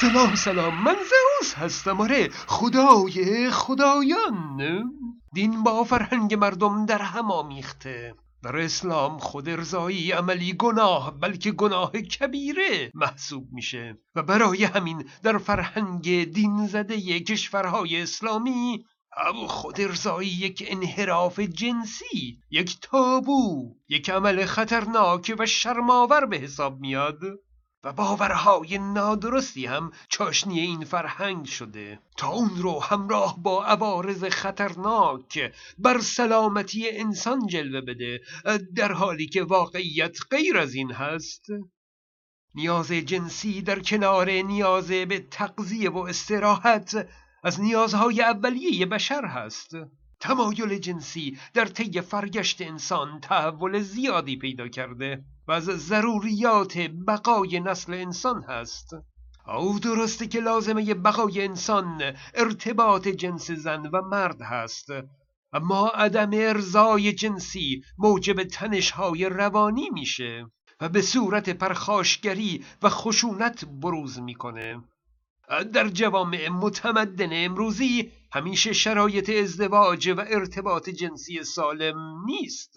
[0.00, 0.84] سلام سلام.
[0.84, 2.28] من زئوس هستم آره.
[2.28, 4.84] خدای خدایان.
[5.34, 8.14] دین با فرهنگ مردم در هم آمیخته.
[8.42, 13.98] در اسلام خود ارزایی عملی گناه بلکه گناه کبیره محسوب میشه.
[14.14, 18.84] و برای همین در فرهنگ دین زده کشورهای اسلامی
[19.46, 27.20] خود ارزایی یک انحراف جنسی یک تابو یک عمل خطرناک و شرماور به حساب میاد.
[27.84, 31.98] و باورهای نادرستی هم چاشنی این فرهنگ شده.
[32.16, 38.20] تا اون رو همراه با عوارض خطرناک بر سلامتی انسان جلوه بده
[38.76, 41.46] در حالی که واقعیت غیر از این هست.
[42.54, 47.08] نیاز جنسی در کنار نیاز به تقضیه و استراحت
[47.42, 49.70] از نیازهای اولیه بشر هست.
[50.20, 57.94] تمایل جنسی در طی فرگشت انسان تحول زیادی پیدا کرده و از ضروریات بقای نسل
[57.94, 58.90] انسان هست.
[59.46, 62.02] او درسته که لازمه بقای انسان
[62.34, 64.88] ارتباط جنس زن و مرد هست.
[65.52, 70.46] اما عدم ارزای جنسی موجب تنشهای روانی میشه
[70.80, 74.82] و به صورت پرخاشگری و خشونت بروز می‌کنه.
[75.50, 82.74] در جوامع متمدن امروزی همیشه شرایط ازدواج و ارتباط جنسی سالم نیست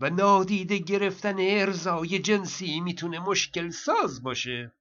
[0.00, 4.72] و نادیده گرفتن ارزای جنسی می‌تونه مشکل ساز باشه.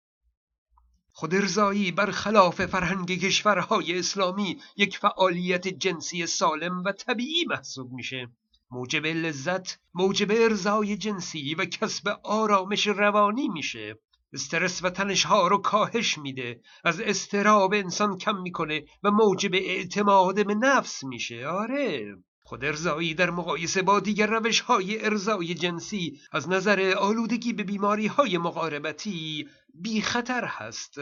[1.11, 8.27] خود ارزایی برخلاف فرهنگ کشورهای اسلامی یک فعالیت جنسی سالم و طبیعی محسوب میشه.
[8.71, 13.99] موجب لذت موجب ارزای جنسی و کسب آرامش روانی میشه.
[14.33, 16.61] استرس و تنشها رو کاهش میده.
[16.83, 21.47] از استراب انسان کم می‌کنه و موجب اعتماد به نفس میشه.
[21.47, 22.15] آره.
[22.45, 28.07] خود ارزایی در مقایسه با دیگر روش های ارزای جنسی از نظر آلودگی به بیماری
[28.07, 30.97] های مقاربتی بی خطر هست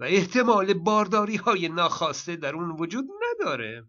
[0.00, 3.84] و احتمال بارداری های ناخواسته در اون وجود نداره.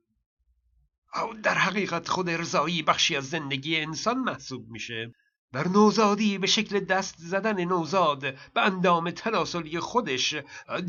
[1.44, 5.14] در حقیقت خود ارزایی بخشی از زندگی انسان محسوب میشه.
[5.54, 8.22] در نوزادی به شکل دست زدن نوزاد
[8.54, 10.36] به اندام تناسلی خودش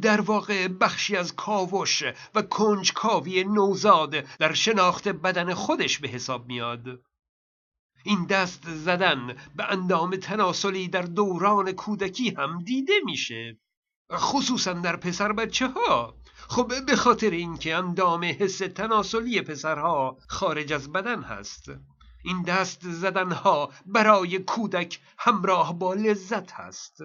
[0.03, 2.03] در واقع بخشی از کاوش
[2.35, 6.85] و کنجکاوی نوزاد در شناخت بدن خودش به حساب میاد.
[8.05, 13.59] این دست زدن به اندام تناسلی در دوران کودکی هم دیده میشه
[14.13, 16.15] خصوصا در پسر بچه ها
[16.49, 21.71] خب به خاطر اینکه اندام حس تناسلی پسرها خارج از بدن هست.
[22.25, 26.99] این دست زدنها برای کودک همراه با لذت هست.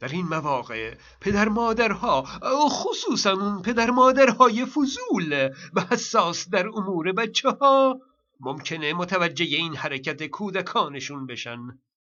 [0.00, 2.24] در این مواقع پدر مادرها
[2.68, 8.00] خصوصا اون پدر مادرهای فضول و حساس در امور بچه ها
[8.40, 11.58] ممکنه متوجه این حرکت کودکانشون بشن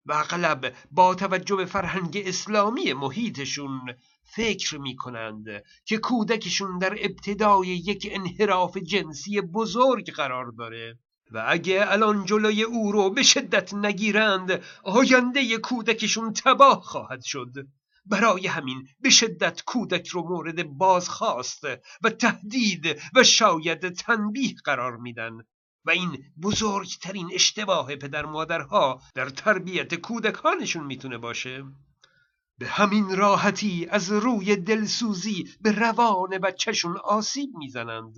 [0.06, 3.80] و اغلب با توجه به فرهنگ اسلامی محیطشون
[4.24, 5.46] فکر می کنند
[5.84, 10.98] که کودکشون در ابتدای یک انحراف جنسی بزرگ قرار داره.
[11.30, 17.52] و اگه الان جلوی او رو به شدت نگیرند آینده کودکشون تباه خواهد شد.
[18.06, 21.64] برای همین به شدت کودک رو مورد بازخواست
[22.02, 25.38] و تهدید و شاید تنبیه قرار میدن.
[25.84, 31.64] و این بزرگترین اشتباه پدر مادرها در تربیت کودکانشون می‌تونه باشه.
[32.58, 38.14] به همین راحتی از روی دلسوزی به روان بچهشون آسیب می‌زنند.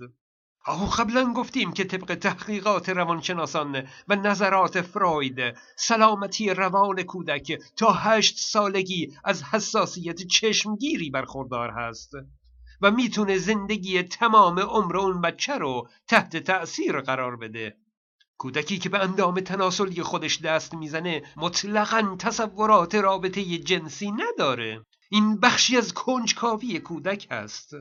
[0.67, 8.37] آه قبلا گفتیم که طبق تحقیقات روانشناسان و نظرات فروید سلامتی روان کودک تا هشت
[8.39, 12.11] سالگی از حساسیت چشمگیری برخوردار هست
[12.81, 17.77] و می‌تونه زندگی تمام عمر اون بچه رو تحت تأثیر قرار بده.
[18.37, 24.85] کودکی که به اندام تناسلی خودش دست می‌زنه مطلقا تصورات رابطه جنسی نداره.
[25.09, 27.73] این بخشی از کنجکاوی کودک هست.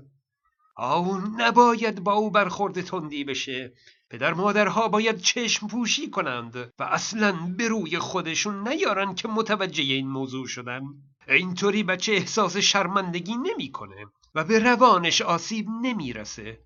[0.77, 3.73] آو نباید با او برخورد تندی بشه.
[4.11, 10.09] پدر مادرها باید چشم پوشی کنند و اصلا به روی خودشون نیارن که متوجه این
[10.09, 10.83] موضوع شدن.
[11.29, 16.59] اینطوری بچه احساس شرمندگی نمی‌کنه و به روانش آسیب نمی‌رسه.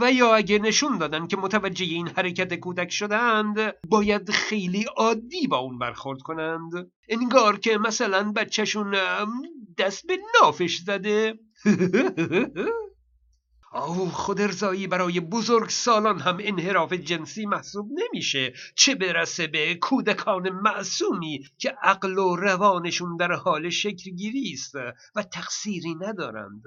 [0.00, 5.56] و یا اگه نشون دادن که متوجه این حرکت کودک شدند باید خیلی عادی با
[5.56, 6.72] اون برخورد کنند.
[7.08, 8.96] انگار که مثلا بچهشون
[9.78, 11.38] دست به نافش زده.
[13.74, 18.52] آو خود ارزایی برای بزرگ سالان هم انحراف جنسی محسوب نمیشه.
[18.74, 24.74] چه برسه به کودکان معصومی که عقل و روانشون در حال شکلگیری است
[25.14, 26.62] و تقصیری ندارند.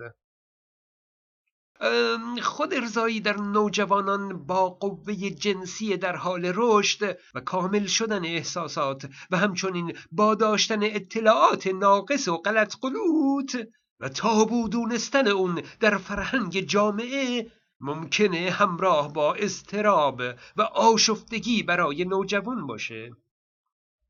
[2.41, 9.37] خود ارزایی در نوجوانان با قوه جنسی در حال رشد و کامل شدن احساسات و
[9.37, 13.67] همچنین با داشتن اطلاعات ناقص و غلط قلوت
[14.05, 20.21] و تابو دونستن اون در فرهنگ جامعه ممکنه همراه با استراب
[20.55, 23.11] و آشفتگی برای نوجوان باشه.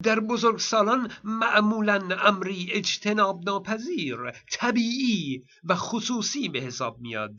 [0.04, 4.18] در بزرگسالان معمولا امری اجتناب ناپذیر
[4.52, 7.36] طبیعی و خصوصی به حساب میاد.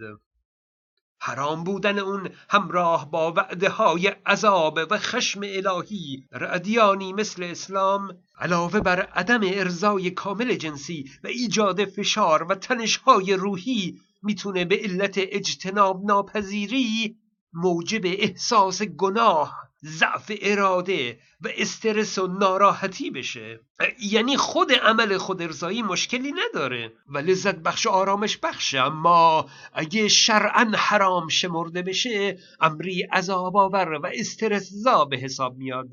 [1.18, 6.24] حرام بودن اون همراه با وعده های عذاب و خشم الهی.
[6.30, 13.34] در ادیانی مثل اسلام علاوه بر عدم ارزای کامل جنسی و ایجاد فشار و تنشهای
[13.34, 17.16] روحی می‌تونه به علت اجتناب ناپذیری
[17.52, 23.60] موجب احساس گناه ضعف اراده و استرس و ناراحتی بشه.
[24.00, 28.80] یعنی خود عمل خود ارزایی مشکلی نداره و لذت بخش و آرامش بخشه.
[28.80, 35.88] اما اگه شرعا حرام شمرده بشه امری عذاب آور و استرس زا به حساب میاد.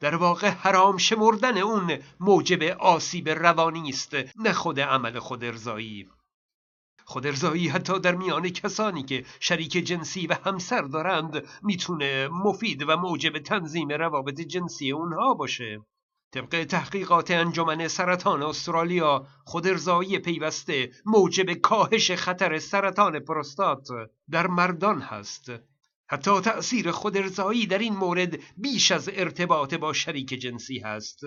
[0.00, 6.08] در واقع حرام شمردن اون موجب آسیب روانی است نه خود عمل خود ارزایی
[7.12, 13.38] خودارضایی حتی در میان کسانی که شریک جنسی و همسر دارند می‌تونه مفید و موجب
[13.38, 15.80] تنظیم روابط جنسی اونها باشه.
[16.34, 23.88] طبق تحقیقات انجمن سرطان استرالیا خودارضایی پیوسته موجب کاهش خطر سرطان پروستات
[24.30, 25.52] در مردان هست.
[26.08, 31.20] حتی تأثیر خودارضایی در این مورد بیش از ارتباط با شریک جنسی هست.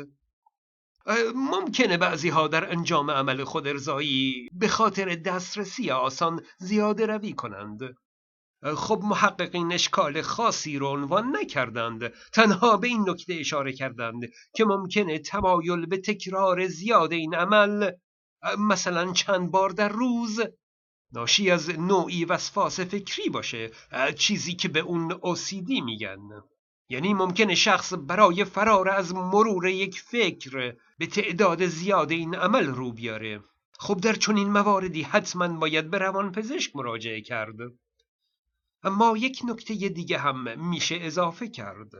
[1.35, 7.79] ممکنه بعضی ها در انجام عمل خود ارزایی به خاطر دسترسی آسان زیاده روی کنند.
[8.75, 12.13] خب محققین اشکال خاصی رو عنوان نکردند.
[12.33, 14.21] تنها به این نکته اشاره کردند
[14.55, 17.91] که ممکنه تمایل به تکرار زیاد این عمل
[18.57, 20.39] مثلا چند بار در روز
[21.13, 23.71] ناشی از نوعی وسواس فکری باشه
[24.17, 26.19] چیزی که به اون اوسیدی میگن.
[26.89, 32.91] یعنی ممکنه شخص برای فرار از مرور یک فکر به تعداد زیاد این عمل رو
[32.91, 33.39] بیاره.
[33.79, 37.55] خب در چنین مواردی حتما باید به روان پزشک مراجعه کرد.
[38.83, 41.91] اما یک نکته دیگه هم میشه اضافه کرد.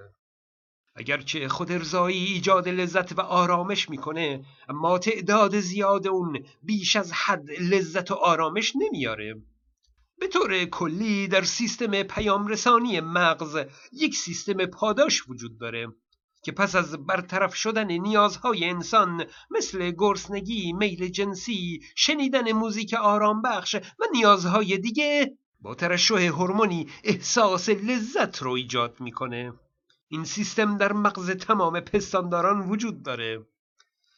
[0.96, 7.52] اگرچه خود ارزایی ایجاد لذت و آرامش می‌کنه اما تعداد زیاد اون بیش از حد
[7.52, 9.36] لذت و آرامش نمیاره
[10.20, 13.58] به طور کلی در سیستم پیام رسانی مغز
[13.92, 15.88] یک سیستم پاداش وجود داره
[16.44, 23.76] که پس از برطرف شدن نیازهای انسان مثل گرسنگی، میل جنسی، شنیدن موزیک آرام بخش
[23.76, 29.54] و نیازهای دیگه با ترشح هورمونی احساس لذت رو ایجاد می‌کنه.
[30.08, 33.46] این سیستم در مغز تمام پستانداران وجود داره.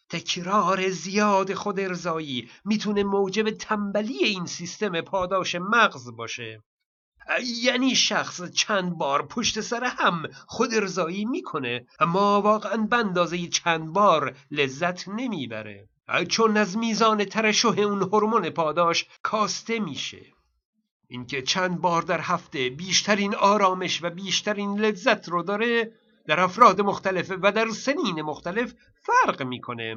[0.09, 6.63] تکرار زیاد خود ارزایی می‌تونه موجب تنبلی این سیستم پاداش مغز باشه.
[7.63, 13.93] یعنی شخص چند بار پشت سر هم خود ارزایی می‌کنه اما واقعا به اندازه چند
[13.93, 15.89] بار لذت نمی‌بره.
[16.27, 20.25] چون از میزان ترشح اون هورمون پاداش کاسته میشه.
[21.07, 25.91] اینکه چند بار در هفته بیشترین آرامش و بیشترین لذت رو داره
[26.27, 29.95] در افراد مختلف و در سنین مختلف فرق می‌کنه.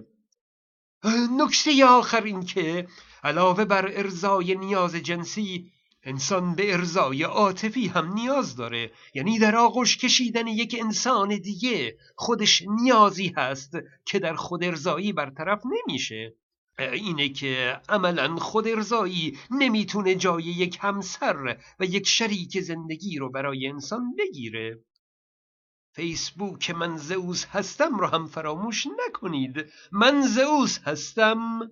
[1.38, 2.86] نکته آخر این که
[3.24, 5.72] علاوه بر ارزای نیاز جنسی
[6.02, 8.92] انسان به ارزای عاطفی هم نیاز داره.
[9.14, 13.72] یعنی در آغوش کشیدن یک انسان دیگه خودش نیازی هست
[14.04, 16.34] که در خود ارزایی برطرف نمیشه.
[16.78, 23.66] اینه که عملا خود ارزایی نمی‌تونه جای یک همسر و یک شریک زندگی رو برای
[23.66, 24.78] انسان بگیره.
[25.92, 29.72] فیسبوک من زئوس هستم رو هم فراموش نکنید.
[29.92, 31.70] من زئوس هستم.